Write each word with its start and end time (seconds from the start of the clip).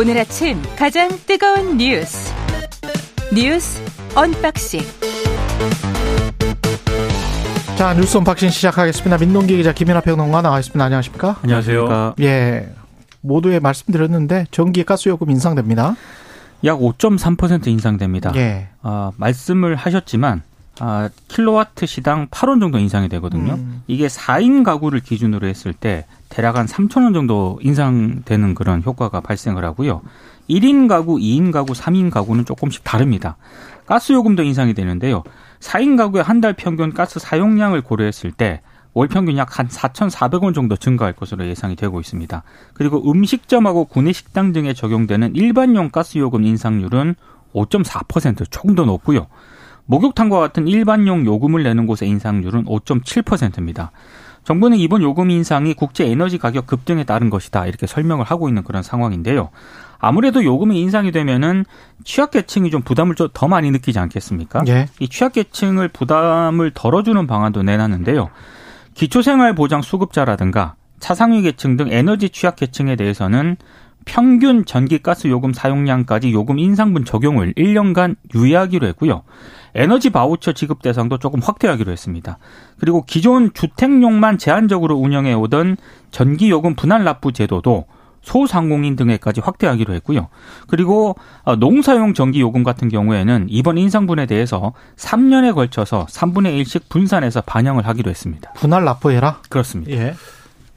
오늘 0.00 0.16
아침 0.16 0.56
가장 0.78 1.10
뜨거운 1.26 1.76
뉴스 1.76 2.32
뉴스 3.34 3.82
언박싱 4.14 4.80
자 7.76 7.92
뉴스 7.92 8.16
언박싱 8.16 8.48
시작하겠습니다. 8.48 9.18
민동기 9.18 9.58
기자 9.58 9.74
김민하 9.74 10.00
평론가 10.00 10.40
나와 10.40 10.58
있습니다. 10.58 10.82
안녕하십니까? 10.82 11.36
안녕하세요. 11.42 12.14
예, 12.20 12.70
모두에 13.20 13.60
말씀드렸는데 13.60 14.46
전기 14.50 14.84
가스요금 14.84 15.30
인상됩니다. 15.30 15.96
약 16.64 16.78
5.3% 16.78 17.66
인상됩니다. 17.66 18.32
예. 18.36 18.68
아, 18.80 19.12
말씀을 19.18 19.76
하셨지만 19.76 20.40
아, 20.80 21.08
킬로와트 21.28 21.86
시당 21.86 22.26
8원 22.28 22.60
정도 22.60 22.78
인상이 22.78 23.08
되거든요. 23.08 23.54
음. 23.54 23.82
이게 23.86 24.06
4인 24.08 24.64
가구를 24.64 25.00
기준으로 25.00 25.46
했을 25.46 25.72
때 25.72 26.06
대략 26.28 26.56
한 26.56 26.66
3천 26.66 27.04
원 27.04 27.12
정도 27.12 27.58
인상되는 27.62 28.54
그런 28.54 28.82
효과가 28.82 29.20
발생을 29.20 29.64
하고요. 29.64 30.00
1인 30.48 30.88
가구, 30.88 31.16
2인 31.18 31.52
가구, 31.52 31.72
3인 31.74 32.10
가구는 32.10 32.44
조금씩 32.44 32.82
다릅니다. 32.82 33.36
가스 33.86 34.12
요금도 34.12 34.42
인상이 34.42 34.74
되는데요. 34.74 35.22
4인 35.60 35.96
가구의 35.96 36.24
한 36.24 36.40
달 36.40 36.54
평균 36.54 36.92
가스 36.92 37.20
사용량을 37.20 37.82
고려했을 37.82 38.32
때 38.32 38.60
월 38.92 39.06
평균 39.06 39.36
약 39.36 39.58
한 39.58 39.68
4,400원 39.68 40.52
정도 40.54 40.76
증가할 40.76 41.12
것으로 41.12 41.46
예상이 41.46 41.76
되고 41.76 42.00
있습니다. 42.00 42.42
그리고 42.74 43.08
음식점하고 43.10 43.84
구내 43.84 44.12
식당 44.12 44.52
등에 44.52 44.74
적용되는 44.74 45.36
일반용 45.36 45.90
가스 45.90 46.18
요금 46.18 46.44
인상률은 46.44 47.14
5.4% 47.54 48.50
조금 48.50 48.74
더 48.74 48.84
높고요. 48.84 49.26
목욕탕과 49.90 50.38
같은 50.38 50.68
일반용 50.68 51.26
요금을 51.26 51.64
내는 51.64 51.86
곳의 51.86 52.08
인상률은 52.08 52.64
5.7%입니다. 52.66 53.90
정부는 54.44 54.78
이번 54.78 55.02
요금 55.02 55.30
인상이 55.30 55.74
국제 55.74 56.06
에너지 56.06 56.38
가격 56.38 56.68
급등에 56.68 57.02
따른 57.02 57.28
것이다 57.28 57.66
이렇게 57.66 57.88
설명을 57.88 58.24
하고 58.24 58.48
있는 58.48 58.62
그런 58.62 58.84
상황인데요. 58.84 59.50
아무래도 59.98 60.44
요금이 60.44 60.80
인상이 60.80 61.10
되면은 61.10 61.64
취약계층이 62.04 62.70
좀 62.70 62.82
부담을 62.82 63.16
좀 63.16 63.30
더 63.34 63.48
많이 63.48 63.70
느끼지 63.72 63.98
않겠습니까? 63.98 64.62
예. 64.68 64.86
이 65.00 65.08
취약계층을 65.08 65.88
부담을 65.88 66.70
덜어주는 66.72 67.26
방안도 67.26 67.64
내놨는데요. 67.64 68.30
기초생활보장 68.94 69.82
수급자라든가 69.82 70.76
차상위 71.00 71.42
계층 71.42 71.76
등 71.76 71.88
에너지 71.90 72.30
취약 72.30 72.56
계층에 72.56 72.94
대해서는 72.94 73.56
평균 74.04 74.64
전기가스 74.64 75.28
요금 75.28 75.52
사용량까지 75.52 76.32
요금 76.32 76.58
인상분 76.58 77.04
적용을 77.04 77.54
1년간 77.54 78.16
유예하기로 78.34 78.86
했고요. 78.88 79.22
에너지 79.74 80.10
바우처 80.10 80.52
지급 80.52 80.82
대상도 80.82 81.18
조금 81.18 81.40
확대하기로 81.40 81.90
했습니다. 81.92 82.38
그리고 82.78 83.04
기존 83.04 83.52
주택용만 83.52 84.38
제한적으로 84.38 84.96
운영해 84.96 85.32
오던 85.34 85.76
전기 86.10 86.50
요금 86.50 86.74
분할 86.74 87.04
납부 87.04 87.32
제도도 87.32 87.86
소상공인 88.22 88.96
등에까지 88.96 89.40
확대하기로 89.40 89.94
했고요. 89.94 90.28
그리고 90.66 91.16
어, 91.42 91.56
농사용 91.56 92.12
전기 92.12 92.40
요금 92.40 92.64
같은 92.64 92.88
경우에는 92.88 93.46
이번 93.48 93.78
인상분에 93.78 94.26
대해서 94.26 94.72
3년에 94.96 95.54
걸쳐서 95.54 96.06
3분의 96.06 96.62
1씩 96.62 96.82
분산해서 96.90 97.40
반영을 97.42 97.86
하기로 97.86 98.10
했습니다. 98.10 98.52
분할 98.52 98.84
납부해라. 98.84 99.38
그렇습니다. 99.48 99.92
예. 99.92 100.14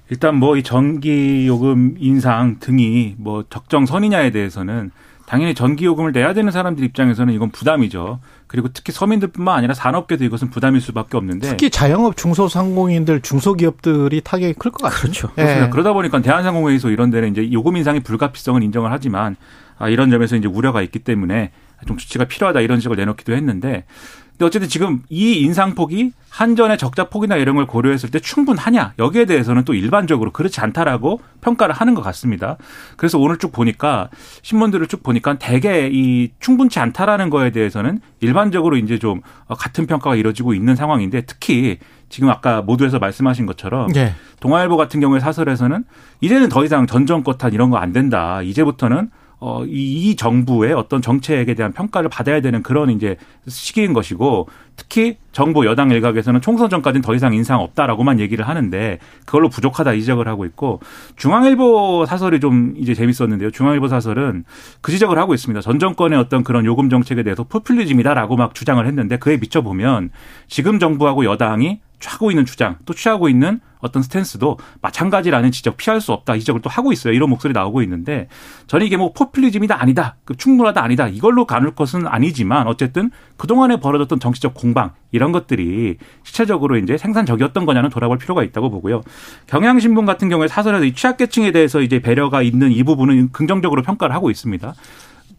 일단 0.10 0.36
뭐 0.36 0.56
이 0.58 0.64
전기 0.64 1.48
요금 1.48 1.96
인상 1.98 2.58
등이 2.60 3.16
뭐 3.18 3.44
적정선이냐에 3.50 4.32
대해서는 4.32 4.92
당연히 5.26 5.56
전기 5.56 5.86
요금을 5.86 6.12
내야 6.12 6.34
되는 6.34 6.52
사람들 6.52 6.84
입장에서는 6.84 7.34
이건 7.34 7.50
부담이죠. 7.50 8.20
그리고 8.54 8.68
특히 8.72 8.94
서민들뿐만 8.94 9.58
아니라 9.58 9.74
산업계도 9.74 10.24
이것은 10.26 10.52
부담일 10.52 10.80
수밖에 10.80 11.18
없는데 11.18 11.50
특히 11.50 11.72
자영업 11.72 12.16
중소상공인들 12.16 13.22
중소기업들이 13.22 14.22
타격이 14.22 14.54
클 14.60 14.70
것 14.70 14.84
같아요. 14.84 15.00
그렇죠. 15.02 15.32
예. 15.40 15.70
그러다 15.72 15.92
보니까 15.94 16.22
대한상공회의소 16.22 16.92
이런 16.92 17.10
데는 17.10 17.32
이제 17.32 17.52
요금 17.52 17.78
인상의 17.78 18.02
불가피성을 18.02 18.62
인정을 18.62 18.92
하지만 18.92 19.38
아, 19.80 19.90
이런 19.90 20.12
점에서 20.12 20.36
이제 20.36 20.48
우려가 20.48 20.84
있기 20.84 21.00
때문에 21.00 21.50
좀 21.88 21.98
조치가 21.98 22.26
필요하다 22.26 22.62
이런 22.62 22.80
식으로 22.80 22.96
내놓기도 22.96 23.34
했는데 23.34 23.86
근데 24.34 24.46
어쨌든 24.46 24.68
지금 24.68 25.04
이 25.10 25.40
인상폭이 25.42 26.12
한전의 26.30 26.80
적자폭이나 26.80 27.36
이런 27.36 27.56
걸 27.56 27.68
고려했을 27.68 28.10
때 28.10 28.20
충분하냐 28.20 28.94
여기에 28.98 29.26
대해서는 29.26 29.64
또 29.66 29.76
일반적으로 29.76 30.32
그렇지 30.32 30.60
않다라고 30.60 31.22
평가를 31.42 31.76
하는 31.76 31.94
것 31.94 32.02
같습니다. 32.02 32.58
그래서 32.98 33.20
오늘 33.20 33.38
쭉 33.38 33.52
보니까 33.52 34.10
신문들을 34.42 34.88
쭉 34.88 35.04
보니까 35.04 35.38
대개 35.38 35.88
이 35.94 36.32
충분치 36.40 36.80
않다라는 36.80 37.30
거에 37.30 37.52
대해서는 37.52 38.00
일반적으로 38.22 38.78
이제 38.78 38.98
좀 38.98 39.22
같은 39.48 39.86
평가가 39.86 40.16
이루어지고 40.16 40.56
있는 40.56 40.76
상황인데 40.76 41.22
특히 41.28 41.78
지금 42.10 42.30
아까 42.30 42.64
모두에서 42.64 42.98
말씀하신 42.98 43.46
것처럼 43.46 43.96
예. 43.96 44.14
동아일보 44.40 44.78
같은 44.78 45.00
경우에 45.00 45.20
사설에서는 45.20 45.84
이제는 46.22 46.50
더 46.50 46.66
이상 46.66 46.88
전정권 46.88 47.38
탓 47.38 47.54
이런 47.54 47.70
거 47.70 47.78
안 47.78 47.92
된다. 47.92 48.42
이제부터는 48.42 49.10
어, 49.46 49.66
이, 49.66 50.10
이 50.10 50.16
정부의 50.16 50.72
어떤 50.72 51.02
정책에 51.02 51.54
대한 51.54 51.74
평가를 51.74 52.10
받아야 52.10 52.40
되는 52.40 52.64
그런 52.64 52.90
이제 52.90 53.18
시기인 53.46 53.92
것이고 53.92 54.48
특히 54.78 55.18
정부 55.34 55.66
여당 55.66 55.90
일각에서는 55.92 56.40
총선 56.40 56.70
전까지는 56.70 57.02
더 57.02 57.14
이상 57.14 57.34
인상 57.34 57.60
없다라고만 57.60 58.20
얘기를 58.20 58.48
하는데 58.48 59.00
그걸로 59.26 59.50
부족하다 59.50 59.94
이 59.94 60.02
지적을 60.02 60.28
하고 60.28 60.46
있고 60.46 60.80
중앙일보 61.18 62.06
사설이 62.06 62.40
좀 62.40 62.76
이제 62.78 62.94
재밌었는데요. 62.94 63.52
중앙일보 63.52 63.90
사설은 63.90 64.46
그 64.82 64.92
지적을 64.92 65.18
하고 65.18 65.34
있습니다. 65.34 65.60
전 65.62 65.80
정권의 65.80 66.18
어떤 66.18 66.44
그런 66.44 66.66
요금 66.66 66.90
정책에 66.90 67.24
대해서 67.24 67.44
포퓰리즘이다라고 67.44 68.38
막 68.38 68.56
주장을 68.56 68.86
했는데 68.86 69.18
그에 69.18 69.38
비춰보면 69.38 70.12
지금 70.48 70.80
정부하고 70.80 71.26
여당이 71.26 71.80
하고 72.06 72.32
있는 72.32 72.46
주장 72.46 72.78
또 72.86 72.94
취하고 72.94 73.30
있는 73.30 73.60
어떤 73.80 74.04
스탠스도 74.04 74.58
마찬가지라는 74.82 75.52
지적 75.52 75.78
피할 75.78 76.02
수 76.02 76.12
없다 76.14 76.36
이 76.36 76.40
지적을 76.40 76.62
또 76.62 76.70
하고 76.70 76.92
있어요 76.92 77.14
이런 77.14 77.30
목소리 77.30 77.54
나오고 77.54 77.82
있는데 77.84 78.28
저는 78.68 78.86
이게 78.86 78.98
뭐 78.98 79.14
포퓰리즘이다 79.14 79.82
아니다 79.82 80.16
그 80.26 80.36
충분하다 80.36 80.84
아니다 80.84 81.08
이걸로 81.08 81.46
가눌 81.46 81.76
것은 81.76 82.08
아니지만 82.08 82.68
어쨌든 82.68 83.12
그 83.38 83.48
동안에 83.48 83.78
벌어졌던 83.78 84.20
정치적 84.20 84.54
공방 84.54 84.92
이런 85.12 85.23
것들이 85.32 85.98
실체적으로 86.24 86.78
이제 86.78 86.98
생산적이었던 86.98 87.66
거냐는 87.66 87.90
돌아볼 87.90 88.18
필요가 88.18 88.44
있다고 88.44 88.70
보고요 88.70 89.02
경향신문 89.48 90.06
같은 90.06 90.30
경우에 90.30 90.48
사설에서 90.48 90.84
이 90.86 90.94
취약계층에 90.94 91.52
대해서 91.52 91.82
이제 91.82 92.00
배려가 92.00 92.42
있는 92.42 92.72
이 92.72 92.84
부분은 92.84 93.32
긍정적으로 93.32 93.82
평가를 93.84 94.14
하고 94.14 94.30
있습니다. 94.30 94.74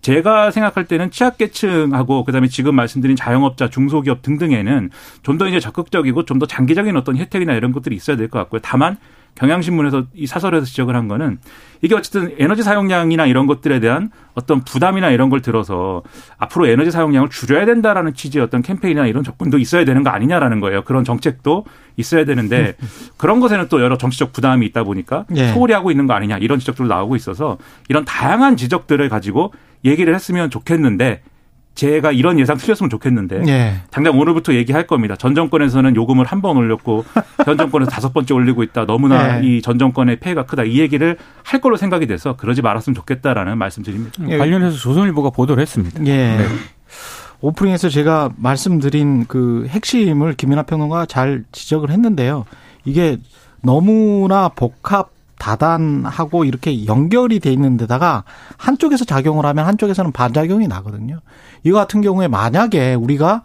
제가 0.01 0.51
생각할 0.51 0.85
때는 0.85 1.11
취약계층하고 1.11 2.25
그다음에 2.25 2.49
지금 2.49 2.75
말씀드린 2.75 3.17
자영업자, 3.17 3.71
중소기업 3.71 4.21
등등에는 4.23 4.91
좀 5.23 5.39
더 5.39 5.49
이제 5.49 5.61
적극적이고 5.61 6.25
좀 6.27 6.39
더 6.39 6.47
장기적인 6.47 6.95
어떤 6.97 7.17
혜택이나 7.17 7.55
이런 7.55 7.73
것들이 7.73 7.97
있어야 7.97 8.17
될 8.17 8.29
것 8.29 8.39
같고요. 8.41 8.61
다만 8.63 8.99
경향신문에서 9.35 10.05
이 10.15 10.27
사설에서 10.27 10.65
지적을 10.67 10.95
한 10.95 11.09
거는 11.09 11.39
이게 11.83 11.95
어쨌든 11.95 12.35
에너지 12.39 12.63
사용량이나 12.63 13.27
이런 13.27 13.47
것들에 13.47 13.81
대한 13.81 14.11
어떤 14.35 14.65
부담이나 14.65 15.11
이런 15.11 15.29
걸 15.29 15.43
들어서 15.43 16.03
앞으로 16.39 16.67
에너지 16.67 16.91
사용량을 16.91 17.29
줄여야 17.29 17.67
된다라는 17.67 18.15
취지의 18.15 18.45
어떤 18.45 18.63
캠페인이나 18.63 19.07
이런 19.07 19.23
접근도 19.23 19.59
있어야 19.59 19.85
되는 19.85 20.03
거 20.03 20.11
아니냐라는 20.11 20.61
거예요. 20.61 20.83
그런 20.83 21.05
정책도 21.05 21.65
있어야 21.97 22.25
되는데 22.25 22.75
그런 23.19 23.41
것에는 23.41 23.69
또 23.69 23.83
여러 23.83 23.99
정치적 23.99 24.33
부담이 24.33 24.65
있다 24.67 24.85
보니까 24.85 25.27
예. 25.37 25.49
소홀히 25.53 25.75
하고 25.75 25.91
있는 25.91 26.07
거 26.07 26.15
아니냐 26.15 26.39
이런 26.39 26.59
지적들도 26.59 26.93
나오고 26.93 27.17
있어서 27.17 27.59
이런 27.89 28.05
다양한 28.05 28.57
지적들을 28.57 29.09
가지고 29.09 29.53
얘기를 29.85 30.15
했으면 30.15 30.51
좋겠는데 30.51 31.23
제가 31.75 32.13
이런 32.13 32.39
예상 32.39 32.57
틀렸으면 32.57 32.89
좋겠는데 32.91 33.43
예. 33.49 33.75
당장 33.91 34.17
오늘부터 34.19 34.55
얘기할 34.55 34.87
겁니다. 34.87 35.17
전 35.17 35.35
정권에서는 35.35 35.97
요금을 35.97 36.25
한 36.25 36.41
번 36.41 36.57
올렸고 36.57 37.05
현 37.47 37.57
정권에서 37.57 37.91
다섯 37.91 38.13
번째 38.13 38.35
올리고 38.35 38.63
있다. 38.63 38.85
너무나 38.87 39.39
네. 39.41 39.47
이전 39.47 39.79
정권의 39.79 40.21
폐해가 40.21 40.45
크다. 40.47 40.65
이 40.65 40.79
얘기를 40.79 41.17
할 41.43 41.61
걸로 41.61 41.77
생각이 41.77 42.07
돼서 42.07 42.37
그러지 42.37 42.61
말았으면 42.63 42.95
좋겠다라는 42.95 43.57
말씀드립니다. 43.59 44.23
예. 44.29 44.37
관련해서 44.39 44.77
조선일보가 44.77 45.31
보도를 45.31 45.61
했습니다. 45.63 46.01
예. 46.07 46.37
네. 46.37 46.47
오프닝에서 47.41 47.89
제가 47.89 48.31
말씀드린 48.37 49.25
그 49.27 49.67
핵심을 49.69 50.35
김연아 50.35 50.63
평론가 50.65 51.07
잘 51.07 51.45
지적을 51.53 51.91
했는데요. 51.91 52.45
이게 52.85 53.17
너무나 53.63 54.49
복합 54.51 55.11
다단하고 55.45 56.45
이렇게 56.45 56.87
연결이 56.87 57.39
돼 57.39 57.53
있는 57.53 57.77
데다가 57.77 58.25
한쪽에서 58.57 59.05
작용을 59.05 59.45
하면 59.45 59.67
한쪽에서는 59.67 60.11
반작용이 60.11 60.69
나거든요. 60.69 61.21
이거 61.65 61.77
같은 61.77 62.01
경우에 62.01 62.29
만약에 62.29 62.95
우리가 62.95 63.43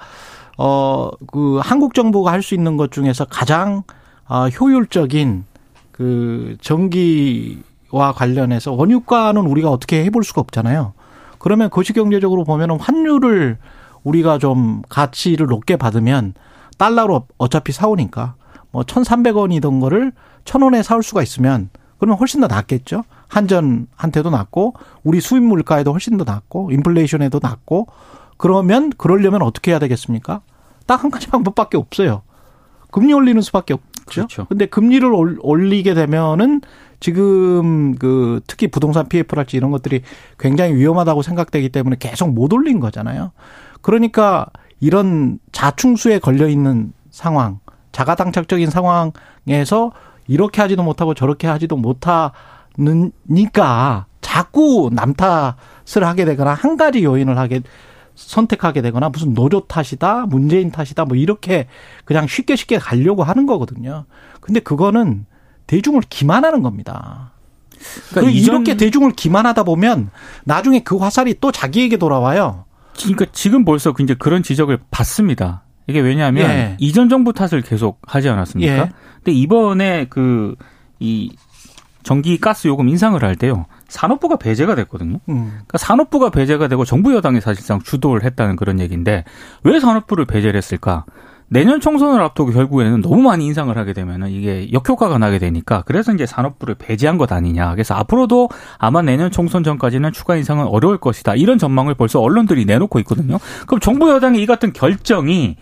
어 0.58 1.12
그 1.32 1.60
한국 1.62 1.94
정부가 1.94 2.32
할 2.32 2.42
수 2.42 2.56
있는 2.56 2.78
것 2.78 2.92
중에서 2.92 3.26
가장 3.26 3.84
어 4.30 4.48
효율적인 4.48 5.44
그 5.92 6.56
전기와 6.62 8.14
관련해서 8.16 8.72
원유가는 8.72 9.42
우리가 9.42 9.70
어떻게 9.70 10.06
해볼 10.06 10.24
수가 10.24 10.40
없잖아요. 10.42 10.94
그러면 11.38 11.70
거시경제적으로 11.70 12.46
보면은 12.46 12.80
환율을 12.80 13.58
우리가 14.04 14.38
좀 14.38 14.84
가치를 14.88 15.48
높게 15.48 15.76
받으면 15.76 16.34
달러로 16.78 17.28
어차피 17.38 17.74
사오니까 17.74 18.36
뭐 18.72 18.84
1,300원이던 18.84 19.82
거를 19.82 20.14
1,000원에 20.46 20.82
사올 20.84 21.04
수가 21.04 21.22
있으면 21.24 21.70
그러면 22.00 22.18
훨씬 22.18 22.42
더 22.42 22.48
낫겠죠. 22.48 23.04
한전한테도 23.28 24.30
낫고 24.30 24.74
우리 25.04 25.20
수입 25.22 25.44
물가에도 25.44 25.92
훨씬 25.92 26.18
더 26.18 26.24
낫고 26.24 26.72
인플레이션에도 26.72 27.40
낫고 27.44 27.88
그러면 28.38 28.90
그러려면 28.98 29.42
어떻게 29.42 29.72
해야 29.72 29.80
되겠습니까? 29.80 30.42
딱 30.88 31.04
한 31.04 31.12
가지 31.12 31.28
방법밖에 31.30 31.78
없어요. 31.78 32.22
금리 32.92 33.14
올리는 33.14 33.40
수밖에 33.42 33.74
없죠. 33.76 33.90
그렇죠. 34.08 34.46
근데 34.48 34.66
금리를 34.66 35.08
올- 35.14 35.38
올리게 35.42 35.94
되면은 35.94 36.62
지금 37.00 37.96
그 37.96 38.42
특히 38.48 38.68
부동산 38.68 39.08
PF랄지 39.08 39.56
이런 39.58 39.70
것들이 39.72 40.02
굉장히 40.40 40.74
위험하다고 40.76 41.22
생각되기 41.22 41.70
때문에 41.70 41.98
계속 42.00 42.34
못 42.34 42.52
올린 42.54 42.80
거잖아요. 42.80 43.32
그러니까 43.82 44.48
이런 44.80 45.40
자충수에 45.52 46.20
걸려 46.20 46.48
있는 46.48 46.92
상황, 47.12 47.60
자가당착적인 47.92 48.70
상황에서 48.70 49.92
이렇게 50.30 50.62
하지도 50.62 50.84
못하고 50.84 51.16
저렇게 51.16 51.48
하지도 51.48 51.76
못하니까 51.76 52.36
자꾸 54.22 54.92
남 54.94 55.14
탓을 55.16 56.04
하게 56.04 56.24
되거나 56.24 56.54
한 56.54 56.78
가지 56.78 57.04
요인을 57.04 57.38
하게 57.38 57.62
선택하게 58.14 58.84
되거나 58.84 59.10
무슨 59.10 59.34
노조 59.34 59.62
탓이다, 59.62 60.28
문재인 60.28 60.72
탓이다, 60.72 61.06
뭐 61.06 61.18
이렇게 61.18 61.68
그냥 62.06 62.28
쉽게 62.28 62.56
쉽게 62.56 62.78
가려고 62.78 63.24
하는 63.24 63.48
거거든요. 63.48 64.06
근데 64.40 64.60
그거는 64.60 65.26
대중을 65.66 66.02
기만하는 66.10 66.62
겁니다. 66.62 67.32
그러니까 68.10 68.32
이렇게 68.32 68.78
대중을 68.78 69.14
기만하다 69.14 69.64
보면 69.64 70.12
나중에 70.44 70.82
그 70.82 70.98
화살이 70.98 71.36
또 71.42 71.52
자기에게 71.52 71.98
돌아와요. 71.98 72.66
그러니까 72.98 73.26
지금 73.32 73.66
벌써 73.66 73.96
이제 74.00 74.14
그런 74.14 74.44
지적을 74.44 74.80
받습니다. 74.92 75.64
이게 75.90 76.00
왜냐하면 76.00 76.50
예. 76.50 76.76
이전 76.80 77.10
정부 77.10 77.34
탓을 77.34 77.62
계속 77.62 78.00
하지 78.06 78.30
않았습니까? 78.30 78.74
예. 78.74 78.90
근데 79.24 79.32
이번에 79.32 80.06
그 80.10 80.56
이 81.00 81.32
전기 82.04 82.38
가스 82.40 82.68
요금 82.68 82.90
인상을 82.90 83.22
할 83.24 83.36
때요. 83.36 83.66
산업부가 83.88 84.38
배제가 84.38 84.76
됐거든요. 84.76 85.20
음. 85.30 85.50
그러니까 85.52 85.78
산업부가 85.78 86.30
배제가 86.30 86.68
되고 86.68 86.86
정부 86.86 87.14
여당이 87.14 87.42
사실상 87.42 87.82
주도를 87.82 88.24
했다는 88.24 88.56
그런 88.56 88.80
얘기인데 88.80 89.26
왜 89.64 89.80
산업부를 89.80 90.26
배제를 90.26 90.58
했을까? 90.58 91.06
내년 91.52 91.80
총선을 91.80 92.22
앞두고 92.22 92.52
결국에는 92.52 93.02
너무 93.02 93.24
많이 93.24 93.46
인상을 93.48 93.76
하게 93.76 93.94
되면은 93.94 94.30
이게 94.30 94.72
역효과가 94.72 95.18
나게 95.18 95.40
되니까 95.40 95.82
그래서 95.88 96.14
이제 96.14 96.28
산업부를 96.28 96.76
배제한 96.76 97.18
것 97.18 97.32
아니냐. 97.32 97.72
그래서 97.72 97.96
앞으로도 97.96 98.50
아마 98.78 99.02
내년 99.02 99.32
총선 99.32 99.64
전까지는 99.64 100.12
추가 100.12 100.36
인상은 100.36 100.68
어려울 100.68 101.00
것이다. 101.00 101.36
이런 101.36 101.58
전망을 101.58 101.96
벌써 101.96 102.20
언론들이 102.22 102.66
내놓고 102.66 103.00
있거든요. 103.00 103.40
그럼 103.66 103.80
정부 103.80 104.12
여당의 104.12 104.44
이 104.44 104.46
같은 104.46 104.74
결정이 104.74 105.58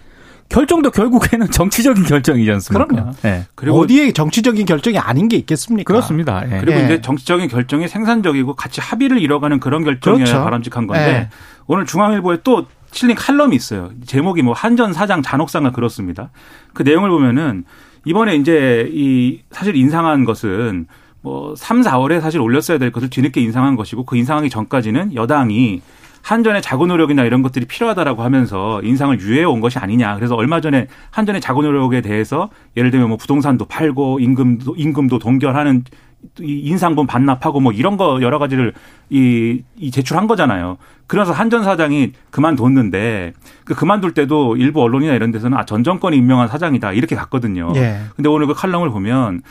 결정도 0.50 0.92
결국에는 0.92 1.50
정치적인 1.52 2.04
결정이지 2.04 2.52
않습니까? 2.52 2.86
그럼요. 2.86 3.12
네. 3.22 3.46
그리고 3.56 3.80
어디에 3.80 4.12
정치적인 4.12 4.66
결정이 4.66 4.98
아닌 4.98 5.28
게 5.28 5.38
있겠습니까? 5.38 5.94
그렇습니다. 5.94 6.42
네. 6.42 6.60
그리고 6.60 6.80
네. 6.80 6.86
이제 6.86 7.02
정치적인 7.02 7.48
결정이 7.50 7.88
생산적이고 7.88 8.56
같이 8.56 8.82
합의를 8.82 9.22
이뤄가는 9.22 9.60
그런 9.60 9.84
결정이어야 9.84 10.26
그렇죠. 10.26 10.44
바람직한 10.44 10.88
건데 10.88 11.06
네. 11.06 11.30
오늘 11.68 11.86
중앙일보에 11.86 12.40
또 12.44 12.66
실린 12.92 13.16
칼럼이 13.16 13.56
있어요. 13.56 13.92
제목이 14.06 14.42
뭐 14.42 14.54
한전 14.54 14.94
사장 14.94 15.22
잔혹상을 15.22 15.72
그렇습니다. 15.74 16.30
그 16.74 16.84
내용을 16.84 17.10
보면은 17.10 17.66
이번에 18.06 18.36
이제 18.36 18.90
이 18.94 19.42
사실 19.52 19.76
인상한 19.76 20.24
것은 20.24 20.88
뭐 21.22 21.56
3, 21.58 21.82
4월에 21.82 22.22
사실 22.22 22.40
올렸어야 22.40 22.78
될 22.78 22.92
것을 22.92 23.10
뒤늦게 23.10 23.42
인상한 23.42 23.76
것이고 23.76 24.06
그 24.06 24.16
인상하기 24.16 24.50
전까지는 24.50 25.14
여당이 25.14 25.82
한전의 26.28 26.62
자구 26.62 26.88
노력이나 26.88 27.24
이런 27.24 27.42
것들이 27.42 27.66
필요하다라고 27.66 28.22
하면서 28.22 28.82
인상을 28.84 29.18
유예해 29.22 29.46
온 29.46 29.62
것이 29.62 29.80
아니냐. 29.80 30.16
그래서 30.16 30.36
얼마 30.36 30.60
전에 30.60 30.88
한전의 31.12 31.40
자구 31.40 31.62
노력에 31.62 32.02
대해서 32.02 32.50
예를 32.76 32.92
들면 32.92 33.08
뭐 33.08 33.18
부동산도 33.18 33.64
팔고 33.64 34.20
임금도 34.20 34.76
임금도 34.76 35.20
동결하는 35.20 35.86
인상분 36.42 37.08
반납하고 37.08 37.62
뭐 37.62 37.72
이런 37.72 37.96
거 37.96 38.22
여러 38.22 38.40
가지를 38.40 38.74
이, 39.10 39.62
이 39.78 39.90
제출한 39.90 40.28
거잖아요. 40.28 40.78
그래서 41.06 41.32
한전 41.32 41.64
사장이 41.64 42.12
그만뒀는데 42.30 43.32
그 43.64 43.74
그만둘 43.74 44.14
때도 44.14 44.58
일부 44.58 44.82
언론이나 44.82 45.14
이런 45.14 45.32
데서는 45.32 45.58
아 45.58 45.64
전 45.64 45.86
정권이 45.86 46.18
임명한 46.18 46.50
사장이다 46.50 46.92
이렇게 46.92 47.16
갔거든요. 47.16 47.72
예. 47.78 48.02
근데 48.18 48.28
오늘 48.28 48.48
그 48.48 48.54
칼럼을 48.54 48.90
보면 48.90 49.44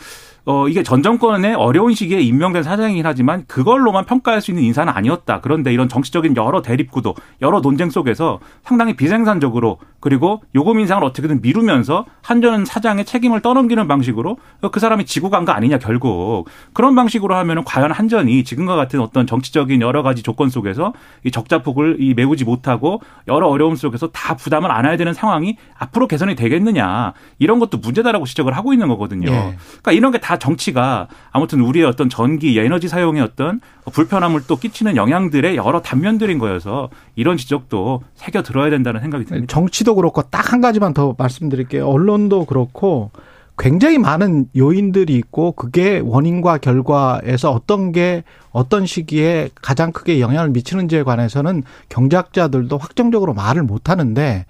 어, 0.49 0.69
이게 0.69 0.81
전 0.81 1.03
정권의 1.03 1.55
어려운 1.55 1.93
시기에 1.93 2.21
임명된 2.21 2.63
사장이긴 2.63 3.05
하지만 3.05 3.43
그걸로만 3.47 4.05
평가할 4.05 4.39
수 4.39 4.51
있는 4.51 4.63
인사는 4.63 4.91
아니었다. 4.91 5.41
그런데 5.41 5.73
이런 5.73 5.89
정치적인 5.89 6.37
여러 6.37 6.61
대립구도, 6.61 7.15
여러 7.41 7.59
논쟁 7.59 7.89
속에서 7.89 8.39
상당히 8.63 8.95
비생산적으로 8.95 9.77
그리고 9.99 10.41
요금 10.55 10.79
인상을 10.79 11.03
어떻게든 11.03 11.41
미루면서 11.41 12.05
한전 12.21 12.63
사장의 12.63 13.03
책임을 13.03 13.41
떠넘기는 13.41 13.85
방식으로 13.89 14.37
그 14.71 14.79
사람이 14.79 15.05
지고 15.05 15.29
간거 15.29 15.51
아니냐 15.51 15.79
결국 15.79 16.45
그런 16.71 16.95
방식으로 16.95 17.35
하면은 17.35 17.65
과연 17.65 17.91
한전이 17.91 18.45
지금과 18.45 18.77
같은 18.77 19.01
어떤 19.01 19.27
정치적인 19.27 19.81
여러 19.81 20.01
가지 20.01 20.23
조건 20.23 20.49
속에서 20.49 20.93
이 21.25 21.31
적자폭을 21.31 21.97
이 21.99 22.13
메우지 22.13 22.45
못하고 22.45 23.01
여러 23.27 23.47
어려움 23.47 23.75
속에서 23.75 24.07
다 24.11 24.37
부담을 24.37 24.71
안아야 24.71 24.95
되는 24.95 25.13
상황이 25.13 25.57
앞으로 25.77 26.07
개선이 26.07 26.35
되겠느냐 26.35 27.11
이런 27.37 27.59
것도 27.59 27.79
문제다라고 27.79 28.25
지적을 28.25 28.55
하고 28.55 28.71
있는 28.71 28.87
거거든요. 28.87 29.29
예. 29.29 29.57
그러니까 29.81 29.91
이런 29.91 30.13
게다 30.13 30.36
정치가 30.39 31.07
아무튼 31.31 31.61
우리의 31.61 31.85
어떤 31.85 32.09
전기 32.09 32.57
에너지 32.57 32.87
사용에 32.87 33.21
어떤 33.21 33.61
불편함을 33.91 34.41
또 34.47 34.55
끼치는 34.57 34.95
영향들의 34.95 35.55
여러 35.55 35.81
단면들인 35.81 36.39
거여서 36.39 36.89
이런 37.15 37.37
지적도 37.37 38.01
새겨 38.15 38.41
들어야 38.41 38.69
된다는 38.69 39.01
생각이 39.01 39.25
듭니다. 39.25 39.45
정치도 39.47 39.95
그렇고 39.95 40.23
딱 40.23 40.47
한 40.47 40.61
가지만 40.61 40.93
더 40.93 41.13
말씀드릴게요. 41.17 41.87
언론도 41.87 42.45
그렇고 42.45 43.11
굉장히 43.57 43.97
많은 43.97 44.47
요인들이 44.55 45.15
있고 45.15 45.51
그게 45.53 45.99
원인과 46.03 46.59
결과에서 46.59 47.51
어떤 47.51 47.91
게 47.91 48.23
어떤 48.51 48.85
시기에 48.85 49.49
가장 49.61 49.91
크게 49.91 50.21
영향을 50.21 50.49
미치는지에 50.51 51.03
관해서는 51.03 51.63
경제학자들도 51.89 52.77
확정적으로 52.77 53.33
말을 53.33 53.63
못 53.63 53.89
하는데 53.89 54.45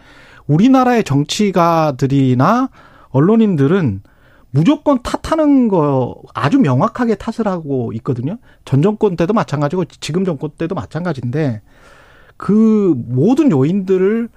우리나라의 0.46 1.04
정치가들이나 1.04 2.70
언론인들은 3.10 4.02
무조건 4.52 5.02
탓하는 5.02 5.68
거 5.68 6.16
아주 6.34 6.60
명확하게 6.60 7.16
탓을 7.16 7.48
하고 7.48 7.92
있거든요. 7.94 8.38
전 8.66 8.82
정권 8.82 9.16
때도 9.16 9.34
마찬가지고 9.34 9.86
지금 9.86 10.26
정권 10.26 10.52
때도 10.52 10.74
마찬가지인데 10.76 11.62
그 12.38 12.94
모든 13.08 13.52
요인들을 13.52 14.30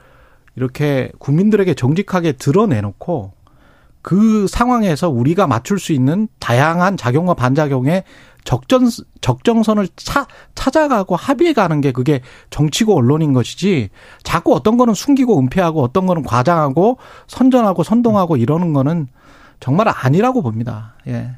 이렇게 0.57 1.13
국민들에게 1.19 1.75
정직하게 1.75 2.33
드러내놓고 2.33 3.33
그 4.03 4.47
상황에서 4.49 5.11
우리가 5.11 5.47
맞출 5.47 5.79
수 5.79 5.93
있는 5.93 6.29
다양한 6.39 6.97
작용과 6.97 7.35
반작용의 7.35 8.05
적전 8.45 8.89
적정선을 9.21 9.89
차, 9.97 10.27
찾아가고 10.55 11.15
합의해 11.15 11.53
가는 11.53 11.81
게 11.83 11.93
그게 11.93 12.23
정치고 12.49 12.97
언론인 12.97 13.35
것이지 13.35 13.91
자꾸 14.23 14.55
어떤 14.55 14.79
거는 14.79 14.95
숨기고 14.95 15.39
은폐하고 15.39 15.83
어떤 15.83 16.07
거는 16.07 16.23
과장하고 16.23 16.97
선전하고 17.27 17.83
선동하고 17.83 18.39
이러는 18.39 18.73
거는 18.73 19.09
정말 19.61 19.89
아니라고 19.89 20.43
봅니다. 20.43 20.95
예. 21.07 21.31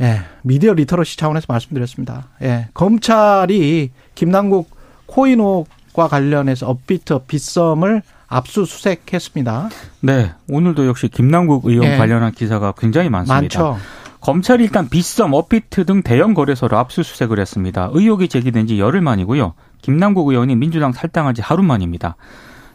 예. 0.00 0.20
미디어 0.42 0.72
literacy 0.72 1.16
차원에서 1.16 1.46
말씀드렸습니다. 1.48 2.28
예. 2.42 2.68
검찰이 2.74 3.90
김남국 4.14 4.70
코인 5.06 5.40
의혹과 5.40 6.08
관련해서 6.08 6.68
업비트 6.68 7.20
빗썸을 7.26 8.02
압수수색했습니다. 8.28 9.70
네. 10.00 10.32
오늘도 10.50 10.86
역시 10.86 11.08
김남국 11.08 11.66
의원 11.66 11.92
예. 11.92 11.96
관련한 11.96 12.32
기사가 12.32 12.72
굉장히 12.76 13.08
많습니다. 13.08 13.62
많죠. 13.62 13.78
검찰이 14.20 14.64
일단 14.64 14.88
빗썸, 14.88 15.32
업비트 15.32 15.86
등 15.86 16.02
대형 16.02 16.34
거래소를 16.34 16.76
압수수색을 16.76 17.38
했습니다. 17.38 17.88
의혹이 17.92 18.28
제기된 18.28 18.66
지 18.66 18.78
열흘 18.80 19.00
만이고요. 19.00 19.54
김남국 19.80 20.28
의원이 20.28 20.56
민주당 20.56 20.92
탈당한 20.92 21.34
지 21.34 21.40
하루 21.40 21.62
만입니다. 21.62 22.16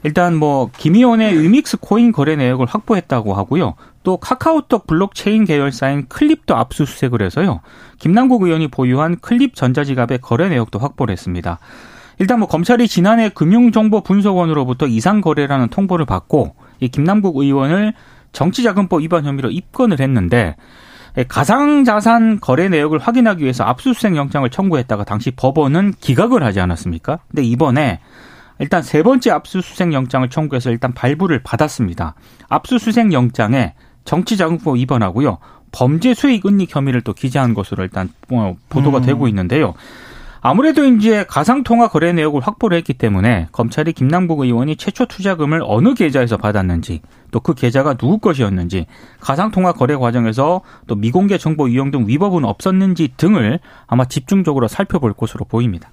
일단 0.03 0.35
뭐 0.35 0.69
김 0.77 0.95
의원의 0.95 1.39
위믹스 1.41 1.77
코인 1.77 2.11
거래 2.11 2.35
내역을 2.35 2.65
확보했다고 2.65 3.33
하고요. 3.35 3.75
또 4.03 4.17
카카오톡 4.17 4.85
블록체인 4.85 5.45
계열사인 5.45 6.07
클립도 6.07 6.55
압수수색을 6.55 7.21
해서요. 7.21 7.61
김남국 7.99 8.43
의원이 8.43 8.67
보유한 8.67 9.17
클립 9.19 9.55
전자지갑의 9.55 10.19
거래 10.19 10.49
내역도 10.49 10.79
확보를 10.79 11.13
했습니다. 11.13 11.59
일단 12.19 12.39
뭐 12.39 12.47
검찰이 12.47 12.87
지난해 12.87 13.29
금융정보분석원으로부터 13.29 14.87
이상 14.87 15.21
거래라는 15.21 15.69
통보를 15.69 16.05
받고 16.05 16.55
이 16.79 16.89
김남국 16.89 17.37
의원을 17.37 17.93
정치자금법 18.33 19.01
위반 19.01 19.25
혐의로 19.25 19.49
입건을 19.49 19.99
했는데 19.99 20.55
가상자산 21.27 22.39
거래 22.39 22.69
내역을 22.69 22.99
확인하기 22.99 23.43
위해서 23.43 23.63
압수수색 23.63 24.15
영장을 24.15 24.47
청구했다가 24.49 25.03
당시 25.03 25.31
법원은 25.31 25.93
기각을 25.99 26.43
하지 26.43 26.59
않았습니까? 26.59 27.19
근데 27.29 27.43
이번에 27.43 27.99
일단 28.59 28.81
세 28.81 29.03
번째 29.03 29.31
압수수색 29.31 29.93
영장을 29.93 30.27
청구해서 30.29 30.71
일단 30.71 30.93
발부를 30.93 31.41
받았습니다. 31.43 32.15
압수수색 32.49 33.13
영장에 33.13 33.73
정치자금법 34.05 34.75
위반하고요. 34.75 35.37
범죄 35.71 36.13
수익 36.13 36.45
은닉 36.45 36.75
혐의를 36.75 37.01
또 37.01 37.13
기재한 37.13 37.53
것으로 37.53 37.83
일단 37.83 38.09
뭐 38.27 38.55
보도가 38.69 38.99
음. 38.99 39.03
되고 39.03 39.27
있는데요. 39.27 39.73
아무래도 40.45 40.85
이제 40.85 41.23
가상통화 41.23 41.87
거래 41.87 42.11
내역을 42.11 42.41
확보를 42.41 42.77
했기 42.77 42.93
때문에 42.93 43.47
검찰이 43.53 43.93
김남국 43.93 44.41
의원이 44.41 44.75
최초 44.75 45.05
투자금을 45.05 45.61
어느 45.65 45.93
계좌에서 45.93 46.35
받았는지 46.35 47.01
또 47.31 47.39
그 47.39 47.53
계좌가 47.53 47.93
누구 47.95 48.19
것이었는지 48.19 48.85
가상통화 49.21 49.71
거래 49.73 49.95
과정에서 49.95 50.61
또 50.85 50.95
미공개 50.95 51.37
정보 51.37 51.69
이용 51.69 51.91
등 51.91 52.07
위법은 52.07 52.43
없었는지 52.43 53.13
등을 53.15 53.59
아마 53.87 54.05
집중적으로 54.05 54.67
살펴볼 54.67 55.13
것으로 55.13 55.45
보입니다. 55.45 55.91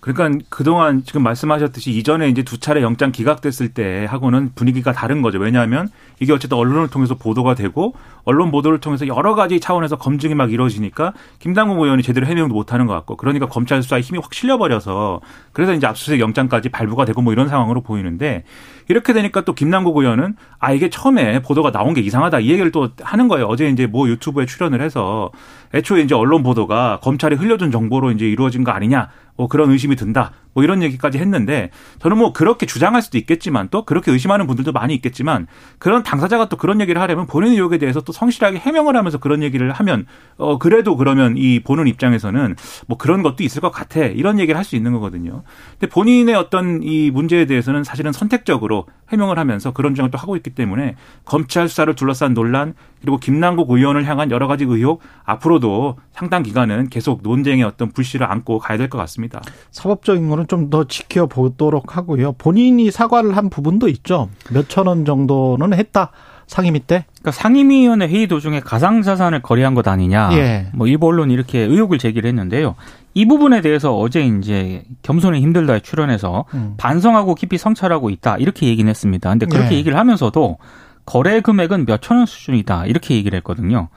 그러니까 0.00 0.44
그동안 0.48 1.04
지금 1.04 1.22
말씀하셨듯이 1.22 1.90
이전에 1.90 2.28
이제 2.28 2.42
두 2.42 2.58
차례 2.58 2.80
영장 2.82 3.12
기각됐을 3.12 3.68
때 3.74 4.06
하고는 4.08 4.52
분위기가 4.54 4.92
다른 4.92 5.20
거죠. 5.20 5.38
왜냐하면 5.38 5.90
이게 6.20 6.32
어쨌든 6.32 6.56
언론을 6.56 6.88
통해서 6.88 7.14
보도가 7.14 7.54
되고 7.54 7.94
언론 8.24 8.50
보도를 8.50 8.80
통해서 8.80 9.06
여러 9.06 9.34
가지 9.34 9.60
차원에서 9.60 9.96
검증이 9.96 10.34
막 10.34 10.52
이루어지니까 10.52 11.12
김당국 11.38 11.80
의원이 11.80 12.02
제대로 12.02 12.26
해명도 12.26 12.54
못 12.54 12.72
하는 12.72 12.86
것 12.86 12.94
같고 12.94 13.16
그러니까 13.16 13.46
검찰 13.46 13.82
수사에 13.82 14.00
힘이 14.00 14.18
확 14.20 14.32
실려버려서 14.32 15.20
그래서 15.52 15.74
이제 15.74 15.86
압수수색 15.86 16.20
영장까지 16.20 16.70
발부가 16.70 17.04
되고 17.04 17.20
뭐 17.20 17.32
이런 17.32 17.48
상황으로 17.48 17.82
보이는데 17.82 18.44
이렇게 18.90 19.12
되니까 19.12 19.42
또 19.42 19.54
김남국 19.54 19.96
의원은 19.96 20.34
아 20.58 20.72
이게 20.72 20.90
처음에 20.90 21.42
보도가 21.42 21.70
나온 21.70 21.94
게 21.94 22.00
이상하다 22.00 22.40
이 22.40 22.50
얘기를 22.50 22.72
또 22.72 22.90
하는 23.00 23.28
거예요. 23.28 23.46
어제 23.46 23.68
이제 23.68 23.86
뭐 23.86 24.08
유튜브에 24.08 24.46
출연을 24.46 24.82
해서 24.82 25.30
애초에 25.72 26.02
이제 26.02 26.16
언론 26.16 26.42
보도가 26.42 26.98
검찰이 27.00 27.36
흘려준 27.36 27.70
정보로 27.70 28.10
이제 28.10 28.26
이루어진 28.26 28.64
거 28.64 28.72
아니냐 28.72 29.08
뭐 29.36 29.46
그런 29.46 29.70
의심이 29.70 29.94
든다. 29.94 30.32
뭐 30.54 30.64
이런 30.64 30.82
얘기까지 30.82 31.18
했는데 31.18 31.70
저는 32.00 32.16
뭐 32.18 32.32
그렇게 32.32 32.66
주장할 32.66 33.02
수도 33.02 33.18
있겠지만 33.18 33.68
또 33.70 33.84
그렇게 33.84 34.10
의심하는 34.10 34.46
분들도 34.46 34.72
많이 34.72 34.94
있겠지만 34.94 35.46
그런 35.78 36.02
당사자가 36.02 36.48
또 36.48 36.56
그런 36.56 36.80
얘기를 36.80 37.00
하려면 37.02 37.26
본인 37.26 37.52
의혹에 37.52 37.78
대해서 37.78 38.00
또 38.00 38.12
성실하게 38.12 38.58
해명을 38.58 38.96
하면서 38.96 39.18
그런 39.18 39.42
얘기를 39.42 39.70
하면 39.72 40.06
어 40.36 40.58
그래도 40.58 40.96
그러면 40.96 41.36
이 41.36 41.60
보는 41.60 41.86
입장에서는 41.86 42.56
뭐 42.86 42.96
그런 42.98 43.22
것도 43.22 43.42
있을 43.44 43.60
것 43.60 43.70
같아 43.70 44.00
이런 44.00 44.38
얘기를 44.38 44.56
할 44.56 44.64
수 44.64 44.76
있는 44.76 44.92
거거든요. 44.92 45.42
근데 45.78 45.88
본인의 45.92 46.34
어떤 46.36 46.82
이 46.82 47.10
문제에 47.10 47.46
대해서는 47.46 47.82
사실은 47.82 48.12
선택적으로 48.12 48.86
해명을 49.08 49.38
하면서 49.38 49.72
그런 49.72 49.94
주장을 49.94 50.10
또 50.12 50.18
하고 50.18 50.36
있기 50.36 50.50
때문에 50.50 50.94
검찰 51.24 51.68
수사를 51.68 51.92
둘러싼 51.96 52.34
논란 52.34 52.74
그리고 53.00 53.16
김남국 53.18 53.70
의원을 53.70 54.06
향한 54.06 54.30
여러 54.30 54.46
가지 54.46 54.64
의혹 54.64 55.00
앞으로도 55.24 55.96
상당 56.12 56.42
기간은 56.42 56.90
계속 56.90 57.22
논쟁의 57.22 57.64
어떤 57.64 57.90
불씨를 57.90 58.30
안고 58.30 58.58
가야 58.60 58.78
될 58.78 58.88
것 58.90 58.98
같습니다. 58.98 59.40
사법적인 59.70 60.28
거는 60.28 60.39
좀 60.46 60.70
더 60.70 60.84
지켜보도록 60.84 61.96
하고요. 61.96 62.32
본인이 62.32 62.90
사과를 62.90 63.36
한 63.36 63.50
부분도 63.50 63.88
있죠. 63.88 64.28
몇천 64.52 64.86
원 64.86 65.04
정도는 65.04 65.72
했다. 65.74 66.10
상임위 66.46 66.80
때? 66.80 67.04
그러니까 67.20 67.30
상임위원회 67.30 68.08
회의 68.08 68.26
도중에 68.26 68.60
가상자산을 68.60 69.40
거래한 69.40 69.74
것 69.74 69.86
아니냐. 69.86 70.30
예. 70.32 70.66
뭐 70.74 70.86
일부 70.86 71.06
언론이 71.06 71.32
이렇게 71.32 71.60
의혹을 71.60 71.98
제기를 71.98 72.28
했는데요. 72.28 72.74
이 73.14 73.26
부분에 73.26 73.60
대해서 73.60 73.96
어제 73.96 74.22
이제 74.22 74.82
겸손에 75.02 75.40
힘들다에 75.40 75.80
출연해서 75.80 76.44
음. 76.54 76.74
반성하고 76.76 77.34
깊이 77.36 77.56
성찰하고 77.56 78.10
있다 78.10 78.36
이렇게 78.38 78.66
얘기는 78.66 78.88
했습니다. 78.88 79.30
근데 79.30 79.46
그렇게 79.46 79.74
예. 79.74 79.78
얘기를 79.78 79.96
하면서도 79.96 80.58
거래 81.06 81.40
금액은 81.40 81.86
몇천 81.86 82.16
원 82.18 82.26
수준이다 82.26 82.86
이렇게 82.86 83.14
얘기를 83.14 83.36
했거든요. 83.38 83.88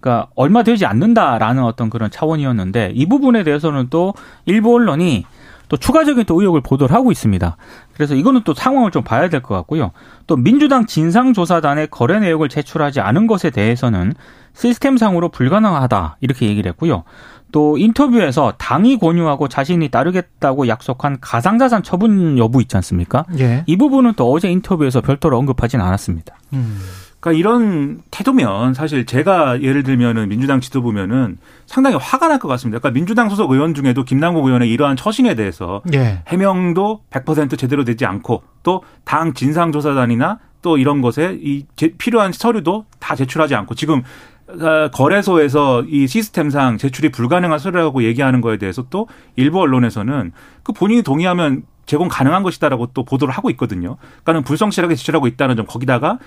그러니까 0.00 0.28
얼마 0.34 0.62
되지 0.62 0.86
않는다라는 0.86 1.62
어떤 1.64 1.90
그런 1.90 2.10
차원이었는데 2.10 2.92
이 2.94 3.06
부분에 3.06 3.42
대해서는 3.42 3.88
또 3.90 4.14
일부 4.46 4.74
언론이 4.74 5.24
또 5.68 5.76
추가적인 5.76 6.24
또 6.24 6.40
의혹을 6.40 6.60
보도를 6.62 6.94
하고 6.94 7.12
있습니다. 7.12 7.56
그래서 7.94 8.14
이거는 8.14 8.42
또 8.44 8.54
상황을 8.54 8.90
좀 8.90 9.02
봐야 9.04 9.28
될 9.28 9.42
것 9.42 9.54
같고요. 9.54 9.92
또 10.26 10.36
민주당 10.36 10.86
진상조사단에 10.86 11.86
거래 11.86 12.18
내역을 12.20 12.48
제출하지 12.48 13.00
않은 13.00 13.26
것에 13.26 13.50
대해서는 13.50 14.14
시스템상으로 14.54 15.28
불가능하다 15.28 16.16
이렇게 16.20 16.46
얘기를 16.46 16.68
했고요. 16.70 17.04
또 17.52 17.78
인터뷰에서 17.78 18.54
당이 18.58 18.98
권유하고 18.98 19.48
자신이 19.48 19.88
따르겠다고 19.88 20.68
약속한 20.68 21.18
가상자산 21.20 21.82
처분 21.82 22.36
여부 22.38 22.60
있지 22.60 22.76
않습니까? 22.76 23.24
예. 23.38 23.62
이 23.66 23.76
부분은 23.76 24.14
또 24.16 24.30
어제 24.32 24.50
인터뷰에서 24.50 25.00
별도로 25.00 25.38
언급하진 25.38 25.80
않았습니다. 25.80 26.34
음. 26.52 26.78
그러니까 27.20 27.38
이런 27.38 28.00
태도면 28.10 28.74
사실 28.74 29.04
제가 29.04 29.60
예를 29.62 29.82
들면은 29.82 30.28
민주당 30.28 30.60
지도부면은 30.60 31.38
상당히 31.66 31.96
화가 31.96 32.28
날 32.28 32.38
것 32.38 32.46
같습니다. 32.48 32.78
그러니까 32.78 32.94
민주당 32.94 33.28
소속 33.28 33.50
의원 33.50 33.74
중에도 33.74 34.04
김남국 34.04 34.44
의원의 34.46 34.70
이러한 34.70 34.96
처신에 34.96 35.34
대해서 35.34 35.82
예. 35.92 36.22
해명도 36.28 37.00
100% 37.10 37.58
제대로 37.58 37.84
되지 37.84 38.06
않고 38.06 38.42
또 38.62 38.82
당 39.04 39.34
진상조사단이나 39.34 40.38
또 40.62 40.76
이런 40.78 41.00
것에 41.00 41.36
이 41.40 41.66
제- 41.76 41.92
필요한 41.98 42.32
서류도 42.32 42.86
다 43.00 43.14
제출하지 43.16 43.54
않고 43.54 43.74
지금 43.74 44.02
어, 44.48 44.88
거래소에서 44.92 45.82
이 45.88 46.06
시스템상 46.06 46.78
제출이 46.78 47.10
불가능한 47.10 47.58
서류라고 47.58 48.02
얘기하는 48.04 48.40
거에 48.40 48.56
대해서 48.58 48.84
또 48.90 49.06
일부 49.36 49.60
언론에서는 49.60 50.32
그 50.62 50.72
본인이 50.72 51.02
동의하면 51.02 51.62
제공 51.88 52.08
가능한 52.08 52.42
것이다라고 52.42 52.88
또 52.92 53.02
보도를 53.02 53.32
하고 53.34 53.48
있거든요. 53.50 53.96
그러니까는 54.22 54.42
불성실하게 54.42 54.94
제출하고 54.94 55.26
있다는 55.26 55.56
점 55.56 55.66
거기다가 55.66 56.18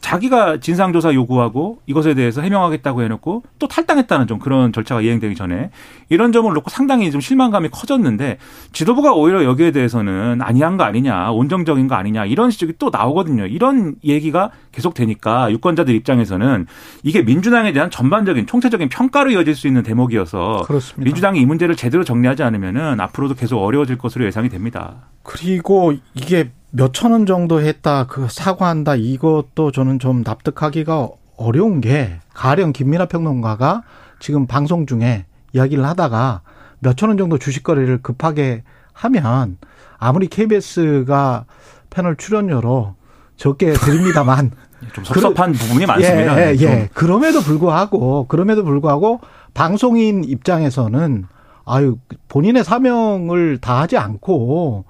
자기가 0.00 0.60
진상조사 0.60 1.12
요구하고 1.12 1.80
이것에 1.84 2.14
대해서 2.14 2.40
해명하겠다고 2.40 3.02
해놓고 3.02 3.42
또 3.58 3.68
탈당했다는 3.68 4.26
좀 4.26 4.38
그런 4.38 4.72
절차가 4.72 5.02
이행되기 5.02 5.34
전에 5.34 5.70
이런 6.08 6.32
점을 6.32 6.50
놓고 6.50 6.70
상당히 6.70 7.10
좀 7.10 7.20
실망감이 7.20 7.68
커졌는데 7.68 8.38
지도부가 8.72 9.12
오히려 9.12 9.44
여기에 9.44 9.72
대해서는 9.72 10.40
아니한 10.40 10.78
거 10.78 10.84
아니냐, 10.84 11.32
온정적인 11.32 11.86
거 11.86 11.96
아니냐 11.96 12.24
이런 12.24 12.48
지적이 12.48 12.74
또 12.78 12.88
나오거든요. 12.90 13.46
이런 13.46 13.96
얘기가 14.02 14.50
계속 14.72 14.94
되니까 14.94 15.50
유권자들 15.52 15.94
입장에서는 15.94 16.66
이게 17.02 17.20
민주당에 17.22 17.72
대한 17.72 17.90
전반적인 17.90 18.46
총체적인 18.46 18.88
평가로 18.88 19.32
이어질 19.32 19.54
수 19.54 19.66
있는 19.66 19.82
대목이어서 19.82 20.62
그렇습니다. 20.66 21.04
민주당이 21.04 21.40
이 21.40 21.44
문제를 21.44 21.76
제대로 21.76 22.04
정리하지 22.04 22.42
않으면은 22.42 23.00
앞으로도 23.00 23.34
계속 23.34 23.62
어려워질 23.62 23.98
것으로 23.98 24.24
예상이 24.24 24.48
됩니다. 24.48 25.09
그리고 25.22 25.92
이게 26.14 26.50
몇천 26.70 27.12
원 27.12 27.26
정도 27.26 27.60
했다, 27.60 28.06
그 28.06 28.28
사과한다, 28.28 28.94
이것도 28.96 29.72
저는 29.72 29.98
좀 29.98 30.22
납득하기가 30.24 31.08
어려운 31.36 31.80
게, 31.80 32.18
가령 32.34 32.72
김민하 32.72 33.06
평론가가 33.06 33.82
지금 34.20 34.46
방송 34.46 34.86
중에 34.86 35.24
이야기를 35.52 35.84
하다가 35.84 36.42
몇천 36.80 37.08
원 37.08 37.18
정도 37.18 37.38
주식 37.38 37.64
거래를 37.64 38.02
급하게 38.02 38.62
하면, 38.92 39.58
아무리 39.98 40.28
KBS가 40.28 41.44
패널 41.90 42.16
출연료로 42.16 42.94
적게 43.36 43.72
드립니다만, 43.74 44.52
좀 44.92 45.04
섭섭한 45.04 45.52
부분이 45.52 45.86
많습니다. 45.86 46.40
예, 46.40 46.50
예, 46.52 46.56
좀. 46.56 46.68
예. 46.68 46.88
그럼에도 46.94 47.40
불구하고, 47.40 48.26
그럼에도 48.28 48.64
불구하고, 48.64 49.20
방송인 49.54 50.24
입장에서는, 50.24 51.26
아유, 51.66 51.98
본인의 52.28 52.64
사명을 52.64 53.58
다하지 53.58 53.98
않고, 53.98 54.84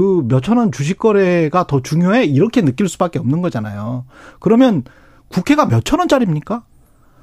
그 0.00 0.24
몇천 0.26 0.56
원 0.56 0.72
주식 0.72 0.96
거래가 0.98 1.66
더 1.66 1.82
중요해? 1.82 2.24
이렇게 2.24 2.62
느낄 2.62 2.88
수밖에 2.88 3.18
없는 3.18 3.42
거잖아요. 3.42 4.06
그러면 4.38 4.82
국회가 5.28 5.66
몇천 5.66 5.98
원짜리입니까? 5.98 6.62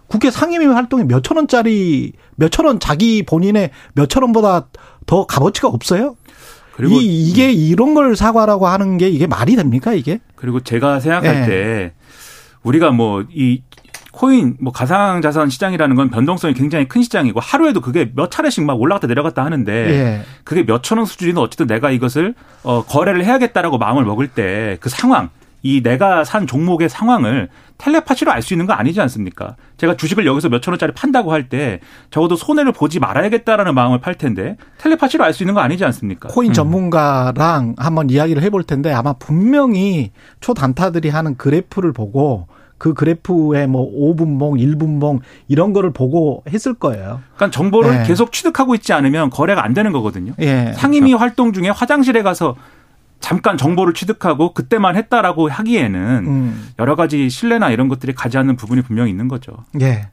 국회 0.05 0.29
상임위 0.29 0.67
활동이 0.67 1.05
몇천 1.05 1.37
원짜리, 1.37 2.13
몇천 2.35 2.67
원 2.67 2.79
자기 2.79 3.23
본인의 3.23 3.71
몇천 3.93 4.21
원보다 4.21 4.67
더 5.07 5.25
값어치가 5.25 5.69
없어요? 5.69 6.17
그리고 6.75 6.97
음. 6.97 7.01
이, 7.01 7.27
이게 7.27 7.51
이런 7.51 7.95
걸 7.95 8.15
사과라고 8.15 8.67
하는 8.67 8.99
게 8.99 9.09
이게 9.09 9.25
말이 9.25 9.55
됩니까, 9.55 9.93
이게? 9.93 10.19
그리고 10.35 10.59
제가 10.59 10.99
생각할 10.99 11.35
예. 11.41 11.45
때 11.47 11.93
우리가 12.61 12.91
뭐 12.91 13.23
이 13.33 13.63
코인 14.17 14.57
뭐 14.59 14.73
가상 14.73 15.21
자산 15.21 15.47
시장이라는 15.47 15.95
건 15.95 16.09
변동성이 16.09 16.55
굉장히 16.55 16.87
큰 16.87 17.03
시장이고 17.03 17.39
하루에도 17.39 17.81
그게 17.81 18.11
몇 18.15 18.31
차례씩 18.31 18.63
막 18.65 18.81
올라갔다 18.81 19.05
내려갔다 19.05 19.45
하는데 19.45 19.71
예. 19.71 20.21
그게 20.43 20.63
몇천 20.63 20.97
원 20.97 21.05
수준이든 21.05 21.39
어쨌든 21.39 21.67
내가 21.67 21.91
이것을 21.91 22.33
어 22.63 22.83
거래를 22.83 23.23
해야겠다라고 23.23 23.77
마음을 23.77 24.03
먹을 24.05 24.27
때 24.27 24.77
그 24.81 24.89
상황 24.89 25.29
이 25.61 25.81
내가 25.83 26.23
산 26.23 26.47
종목의 26.47 26.89
상황을 26.89 27.49
텔레파시로 27.77 28.31
알 28.31 28.41
수 28.41 28.53
있는 28.55 28.65
거 28.65 28.73
아니지 28.73 28.99
않습니까? 29.01 29.55
제가 29.77 29.95
주식을 29.97 30.25
여기서 30.25 30.49
몇천 30.49 30.71
원짜리 30.71 30.93
판다고 30.93 31.31
할 31.31 31.47
때 31.49 31.79
적어도 32.09 32.35
손해를 32.35 32.71
보지 32.71 32.99
말아야겠다라는 32.99 33.75
마음을 33.75 33.99
팔 33.99 34.15
텐데 34.15 34.57
텔레파시로 34.79 35.23
알 35.23 35.33
수 35.33 35.43
있는 35.43 35.53
거 35.53 35.59
아니지 35.59 35.85
않습니까? 35.85 36.29
코인 36.29 36.53
전문가랑 36.53 37.75
한번 37.77 38.09
이야기를 38.09 38.41
해볼 38.43 38.63
텐데 38.63 38.91
아마 38.93 39.13
분명히 39.13 40.11
초단타들이 40.39 41.09
하는 41.09 41.35
그래프를 41.37 41.93
보고 41.93 42.47
그 42.77 42.93
그래프에 42.93 43.67
뭐 43.67 43.91
5분봉, 43.91 44.59
1분봉 44.59 45.21
이런 45.47 45.73
거를 45.73 45.91
보고 45.91 46.43
했을 46.49 46.73
거예요. 46.73 47.21
그러니까 47.35 47.51
정보를 47.51 47.99
네. 47.99 48.03
계속 48.05 48.31
취득하고 48.31 48.75
있지 48.75 48.93
않으면 48.93 49.29
거래가 49.29 49.63
안 49.65 49.73
되는 49.73 49.91
거거든요. 49.91 50.33
예. 50.39 50.73
상임위 50.75 51.13
활동 51.13 51.53
중에 51.53 51.69
화장실에 51.69 52.21
가서 52.21 52.55
잠깐 53.19 53.57
정보를 53.57 53.93
취득하고 53.93 54.53
그때만 54.53 54.95
했다라고 54.95 55.49
하기에는 55.49 55.99
음. 56.27 56.67
여러 56.77 56.95
가지 56.95 57.29
신뢰나 57.29 57.71
이런 57.71 57.87
것들이 57.87 58.13
가지 58.13 58.37
않는 58.37 58.55
부분이 58.55 58.83
분명히 58.83 59.09
있는 59.09 59.27
거죠. 59.27 59.53
예. 59.81 60.09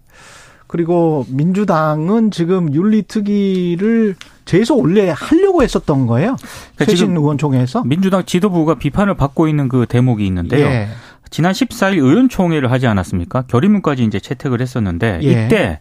그리고 0.67 1.25
민주당은 1.29 2.31
지금 2.31 2.75
윤리특위를 2.75 4.17
제소 4.45 4.77
원래 4.77 5.13
하려고 5.15 5.63
했었던 5.63 6.07
거예요. 6.07 6.37
그러니까 6.75 6.85
최신 6.87 7.17
의원총회에서. 7.17 7.85
민주당 7.85 8.25
지도부가 8.25 8.75
비판을 8.75 9.15
받고 9.15 9.47
있는 9.47 9.69
그 9.69 9.87
대목이 9.89 10.27
있는데요. 10.27 10.67
예. 10.67 10.89
지난 11.31 11.53
14일 11.53 11.95
의원총회를 11.95 12.71
하지 12.71 12.87
않았습니까? 12.87 13.43
결의문까지 13.43 14.05
이제 14.05 14.21
채택을 14.21 14.61
했었는데 14.61 15.21
예. 15.23 15.47
이때 15.47 15.81